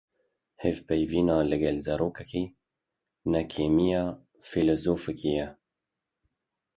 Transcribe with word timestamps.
Hevpeyvîna 0.61 1.37
li 1.49 1.57
gel 1.63 1.77
zarokekî, 1.87 2.43
ne 3.31 3.41
kêmî 3.51 3.87
ya 3.93 4.03
fîlozofekî 4.47 5.31
ye. 5.37 5.47